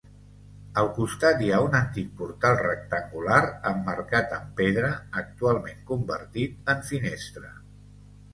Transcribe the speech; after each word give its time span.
Al 0.83 0.87
costat 0.93 1.43
hi 1.47 1.51
ha 1.51 1.59
un 1.65 1.75
antic 1.79 2.07
portal 2.21 2.57
rectangular 2.61 3.37
emmarcat 3.73 4.33
amb 4.39 4.49
pedra, 4.63 4.91
actualment 5.23 5.85
convertit 5.93 6.75
en 6.75 6.83
finestra. 6.91 7.55